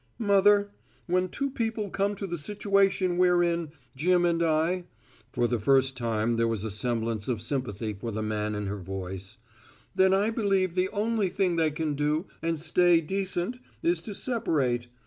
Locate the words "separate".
14.15-14.87